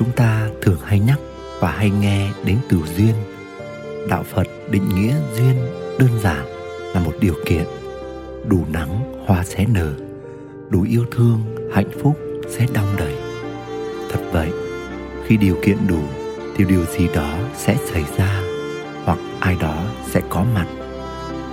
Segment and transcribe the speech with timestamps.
[0.00, 1.18] chúng ta thường hay nhắc
[1.60, 3.14] và hay nghe đến từ duyên.
[4.08, 5.56] Đạo phật định nghĩa duyên
[5.98, 6.46] đơn giản
[6.94, 7.64] là một điều kiện.
[8.46, 9.92] Đủ nắng, hoa sẽ nở.
[10.70, 11.40] Đủ yêu thương,
[11.74, 12.18] hạnh phúc
[12.48, 13.14] sẽ đong đầy.
[14.10, 14.50] Thật vậy,
[15.26, 16.00] khi điều kiện đủ
[16.56, 18.42] thì điều gì đó sẽ xảy ra
[19.04, 20.66] hoặc ai đó sẽ có mặt.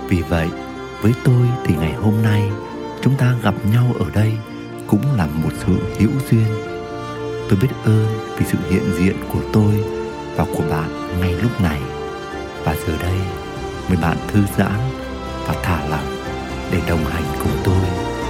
[0.08, 0.48] Vì vậy,
[1.02, 2.50] với tôi thì ngày hôm nay,
[3.02, 4.32] chúng ta gặp nhau ở đây
[4.86, 6.67] cũng là một sự hữu duyên
[7.48, 8.06] tôi biết ơn
[8.38, 9.74] vì sự hiện diện của tôi
[10.36, 11.80] và của bạn ngay lúc này.
[12.64, 13.18] Và giờ đây,
[13.88, 14.78] mời bạn thư giãn
[15.46, 16.16] và thả lỏng
[16.72, 17.84] để đồng hành cùng tôi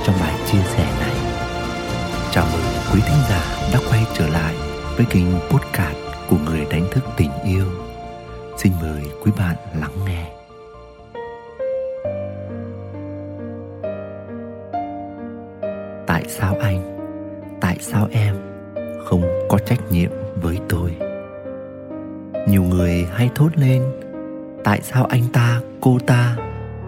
[0.04, 1.14] trong bài chia sẻ này.
[2.30, 2.62] Chào mừng
[2.92, 4.54] quý thính giả đã quay trở lại
[4.96, 5.96] với kênh podcast
[6.30, 7.66] của người đánh thức tình yêu.
[8.56, 10.32] Xin mời quý bạn lắng nghe.
[16.06, 16.98] Tại sao anh?
[17.60, 18.57] Tại sao em?
[19.08, 20.10] Không có trách nhiệm
[20.42, 20.96] với tôi.
[22.48, 23.82] Nhiều người hay thốt lên,
[24.65, 26.37] tại sao anh ta, cô ta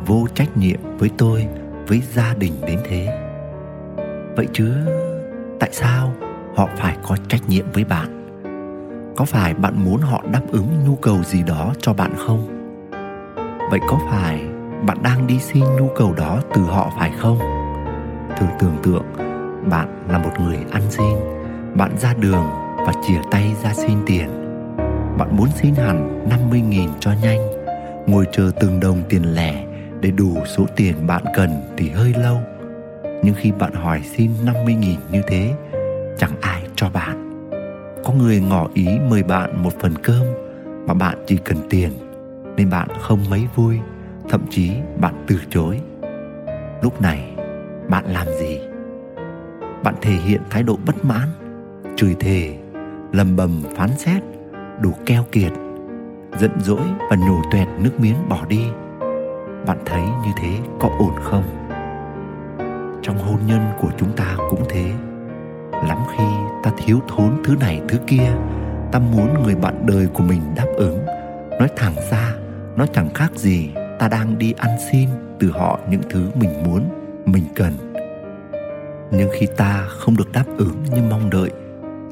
[0.07, 1.47] vô trách nhiệm với tôi,
[1.89, 3.19] với gia đình đến thế?
[4.37, 4.73] Vậy chứ,
[5.61, 6.13] tại sao
[6.55, 8.41] họ phải có trách nhiệm với bạn?
[9.17, 12.47] Có phải bạn muốn họ đáp ứng nhu cầu gì đó cho bạn không?
[13.71, 14.41] Vậy có phải
[14.87, 17.39] bạn đang đi xin nhu cầu đó từ họ phải không?
[18.37, 19.05] Thử tưởng tượng
[19.71, 21.40] bạn là một người ăn xin
[21.75, 24.29] bạn ra đường và chìa tay ra xin tiền.
[25.19, 27.41] Bạn muốn xin hẳn 50.000 cho nhanh,
[28.07, 29.65] ngồi chờ từng đồng tiền lẻ
[30.01, 32.37] để đủ số tiền bạn cần thì hơi lâu.
[33.23, 35.55] Nhưng khi bạn hỏi xin 50.000 như thế,
[36.19, 37.31] chẳng ai cho bạn.
[38.05, 40.25] Có người ngỏ ý mời bạn một phần cơm,
[40.87, 41.93] mà bạn chỉ cần tiền,
[42.57, 43.79] nên bạn không mấy vui,
[44.29, 45.81] thậm chí bạn từ chối.
[46.83, 47.33] Lúc này,
[47.89, 48.61] bạn làm gì?
[49.83, 51.29] Bạn thể hiện thái độ bất mãn
[52.01, 52.55] chửi thề,
[53.13, 54.23] lầm bầm phán xét,
[54.81, 55.53] đủ keo kiệt,
[56.39, 58.65] giận dỗi và nhổ toẹt nước miếng bỏ đi.
[59.67, 60.49] Bạn thấy như thế
[60.81, 61.43] có ổn không?
[63.03, 64.85] Trong hôn nhân của chúng ta cũng thế.
[65.73, 66.25] Lắm khi
[66.63, 68.33] ta thiếu thốn thứ này thứ kia,
[68.93, 70.99] ta muốn người bạn đời của mình đáp ứng.
[71.59, 72.35] Nói thẳng ra,
[72.77, 75.09] nó chẳng khác gì ta đang đi ăn xin
[75.39, 76.83] từ họ những thứ mình muốn,
[77.25, 77.73] mình cần.
[79.11, 81.51] Nhưng khi ta không được đáp ứng như mong đợi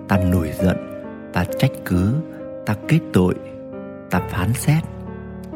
[0.09, 0.77] ta nổi giận,
[1.33, 2.15] ta trách cứ,
[2.67, 3.35] ta kết tội,
[4.11, 4.83] ta phán xét,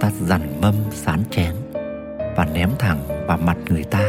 [0.00, 1.54] ta dằn mâm, sán chén
[2.36, 4.04] và ném thẳng vào mặt người ta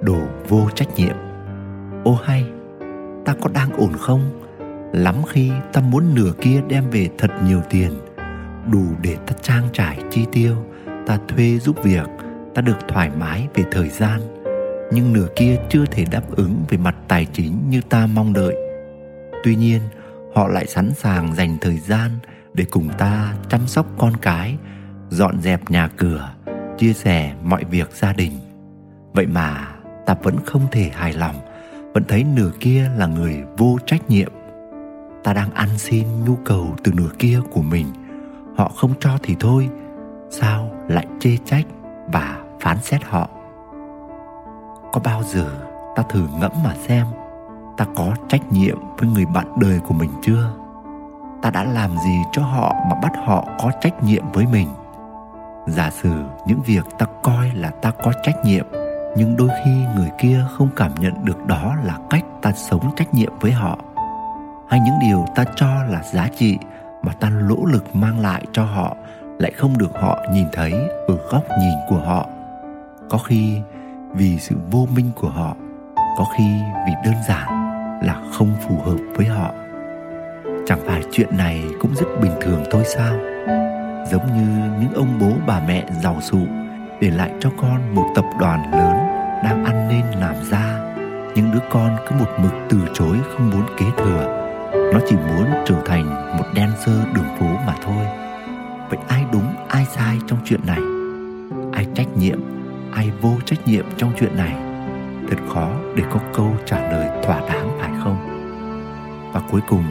[0.00, 1.16] đồ vô trách nhiệm.
[2.04, 2.44] Ô hay,
[3.24, 4.20] ta có đang ổn không?
[4.92, 7.90] Lắm khi ta muốn nửa kia đem về thật nhiều tiền,
[8.72, 10.56] đủ để ta trang trải chi tiêu,
[11.06, 12.06] ta thuê giúp việc,
[12.54, 14.20] ta được thoải mái về thời gian.
[14.92, 18.65] Nhưng nửa kia chưa thể đáp ứng về mặt tài chính như ta mong đợi
[19.46, 19.80] tuy nhiên,
[20.34, 22.10] họ lại sẵn sàng dành thời gian
[22.54, 24.56] để cùng ta chăm sóc con cái,
[25.08, 26.34] dọn dẹp nhà cửa,
[26.78, 28.32] chia sẻ mọi việc gia đình.
[29.12, 29.68] Vậy mà
[30.06, 31.34] ta vẫn không thể hài lòng,
[31.94, 34.32] vẫn thấy nửa kia là người vô trách nhiệm.
[35.24, 37.86] Ta đang ăn xin nhu cầu từ nửa kia của mình.
[38.56, 39.68] Họ không cho thì thôi,
[40.30, 41.66] sao lại chê trách
[42.12, 43.28] và phán xét họ?
[44.92, 45.50] Có bao giờ
[45.96, 47.06] ta thử ngẫm mà xem?
[47.76, 50.50] Ta có trách nhiệm với người bạn đời của mình chưa?
[51.42, 54.68] Ta đã làm gì cho họ mà bắt họ có trách nhiệm với mình?
[55.66, 56.12] Giả sử
[56.46, 58.66] những việc ta coi là ta có trách nhiệm,
[59.16, 63.14] nhưng đôi khi người kia không cảm nhận được đó là cách ta sống trách
[63.14, 63.78] nhiệm với họ,
[64.68, 66.58] hay những điều ta cho là giá trị
[67.02, 68.96] mà ta nỗ lực mang lại cho họ
[69.38, 70.72] lại không được họ nhìn thấy
[71.08, 72.26] ở góc nhìn của họ.
[73.10, 73.60] Có khi
[74.12, 75.56] vì sự vô minh của họ,
[76.18, 77.65] có khi vì đơn giản
[78.06, 79.50] là không phù hợp với họ.
[80.66, 83.14] Chẳng phải chuyện này cũng rất bình thường thôi sao?
[84.10, 86.38] Giống như những ông bố bà mẹ giàu sụ
[87.00, 88.96] để lại cho con một tập đoàn lớn
[89.44, 90.80] đang ăn nên làm ra.
[91.34, 94.42] Những đứa con cứ một mực từ chối không muốn kế thừa.
[94.92, 98.06] Nó chỉ muốn trở thành một dancer đường phố mà thôi.
[98.88, 100.80] Vậy ai đúng, ai sai trong chuyện này?
[101.72, 102.40] Ai trách nhiệm,
[102.92, 104.54] ai vô trách nhiệm trong chuyện này?
[105.30, 107.75] Thật khó để có câu trả lời thỏa đáng
[109.50, 109.84] cuối cùng,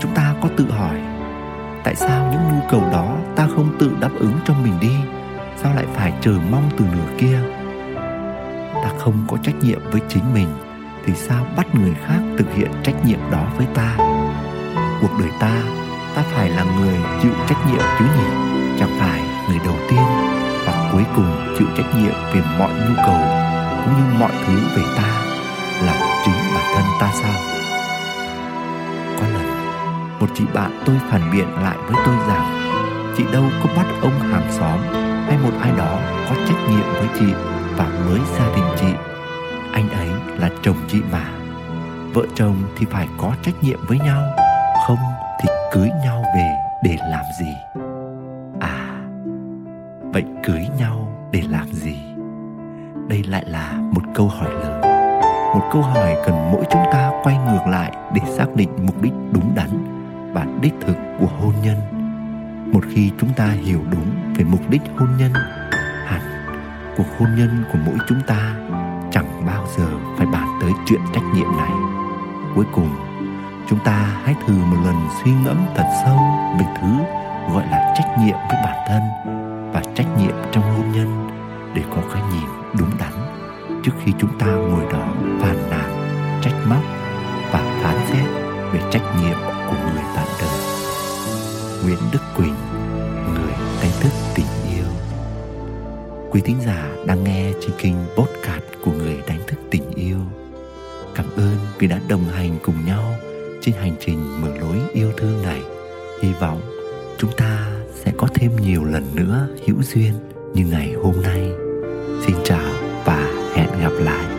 [0.00, 0.96] chúng ta có tự hỏi,
[1.84, 4.94] tại sao những nhu cầu đó ta không tự đáp ứng cho mình đi?
[5.56, 7.38] Sao lại phải chờ mong từ nửa kia?
[8.74, 10.48] Ta không có trách nhiệm với chính mình,
[11.06, 13.96] thì sao bắt người khác thực hiện trách nhiệm đó với ta?
[15.00, 15.62] Cuộc đời ta
[16.14, 18.28] ta phải là người chịu trách nhiệm chứ nhỉ?
[18.78, 20.04] Chẳng phải người đầu tiên
[20.66, 23.20] và cuối cùng chịu trách nhiệm về mọi nhu cầu
[23.84, 25.22] cũng như mọi thứ về ta
[25.82, 27.59] là chính bản thân ta sao?
[30.20, 32.60] Một chị bạn tôi phản biện lại với tôi rằng,
[33.16, 34.78] chị đâu có bắt ông hàng xóm
[35.26, 37.26] hay một ai đó có trách nhiệm với chị
[37.76, 38.94] và với gia đình chị.
[39.72, 40.08] Anh ấy
[40.38, 41.24] là chồng chị mà.
[42.14, 44.22] Vợ chồng thì phải có trách nhiệm với nhau,
[44.86, 44.98] không
[45.42, 46.50] thì cưới nhau về
[46.84, 47.80] để làm gì?
[48.60, 49.00] À
[50.12, 51.96] vậy cưới nhau để làm gì?
[53.08, 54.80] Đây lại là một câu hỏi lớn.
[55.54, 59.12] Một câu hỏi cần mỗi chúng ta quay ngược lại để xác định mục đích
[59.32, 59.99] đúng đắn
[60.34, 61.76] bản đích thực của hôn nhân.
[62.72, 65.32] Một khi chúng ta hiểu đúng về mục đích hôn nhân,
[66.06, 66.20] hẳn
[66.96, 68.54] cuộc hôn nhân của mỗi chúng ta
[69.12, 69.86] chẳng bao giờ
[70.16, 71.70] phải bàn tới chuyện trách nhiệm này.
[72.54, 72.88] Cuối cùng,
[73.68, 76.18] chúng ta hãy thử một lần suy ngẫm thật sâu
[76.58, 76.88] về thứ
[77.54, 79.02] gọi là trách nhiệm với bản thân
[79.72, 81.28] và trách nhiệm trong hôn nhân
[81.74, 82.48] để có cái nhìn
[82.78, 83.12] đúng đắn
[83.84, 85.08] trước khi chúng ta ngồi đó
[85.40, 85.90] phàn nàn,
[86.42, 86.82] trách móc
[87.52, 88.24] và phán xét
[88.72, 90.60] về trách nhiệm của người bạn đời.
[91.84, 92.54] Nguyễn Đức Quỳnh,
[93.34, 93.52] Người
[93.82, 94.46] đánh thức tình
[94.76, 94.84] yêu.
[96.30, 100.18] Quý thính giả đang nghe trên kênh Podcast của Người đánh thức tình yêu.
[101.14, 103.14] Cảm ơn vì đã đồng hành cùng nhau
[103.60, 105.60] trên hành trình mở lối yêu thương này.
[106.22, 106.60] Hy vọng
[107.18, 110.12] chúng ta sẽ có thêm nhiều lần nữa hữu duyên
[110.54, 111.50] như ngày hôm nay.
[112.26, 112.72] Xin chào
[113.04, 114.29] và hẹn gặp lại.